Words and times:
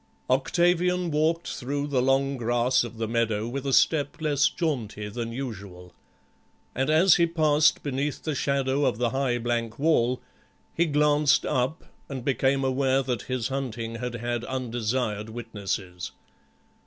Octavian 0.31 1.11
walked 1.11 1.47
through 1.47 1.85
the 1.85 2.01
long 2.01 2.35
grass 2.35 2.83
of 2.83 2.97
the 2.97 3.07
meadow 3.07 3.47
with 3.47 3.67
a 3.67 3.71
step 3.71 4.19
less 4.19 4.49
jaunty 4.49 5.07
than 5.09 5.31
usual. 5.31 5.93
And 6.73 6.89
as 6.89 7.17
he 7.17 7.27
passed 7.27 7.83
beneath 7.83 8.23
the 8.23 8.33
shadow 8.33 8.83
of 8.85 8.97
the 8.97 9.11
high 9.11 9.37
blank 9.37 9.77
wall 9.77 10.19
he 10.73 10.87
glanced 10.87 11.45
up 11.45 11.83
and 12.09 12.25
became 12.25 12.63
aware 12.63 13.03
that 13.03 13.21
his 13.29 13.49
hunting 13.49 13.97
had 13.97 14.15
had 14.15 14.43
undesired 14.45 15.29
witnesses. 15.29 16.11